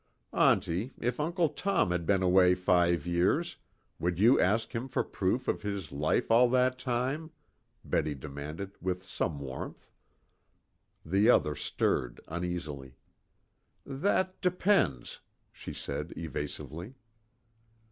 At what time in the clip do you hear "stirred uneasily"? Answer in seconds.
11.55-12.95